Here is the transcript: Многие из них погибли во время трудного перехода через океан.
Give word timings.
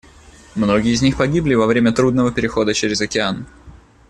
Многие 0.55 0.93
из 0.93 1.03
них 1.03 1.15
погибли 1.17 1.53
во 1.53 1.67
время 1.67 1.91
трудного 1.91 2.31
перехода 2.31 2.73
через 2.73 3.01
океан. 3.01 3.45